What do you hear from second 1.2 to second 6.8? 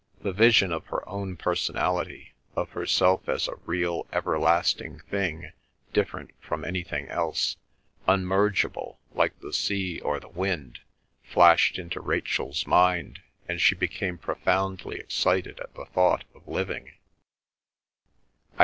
personality, of herself as a real everlasting thing, different from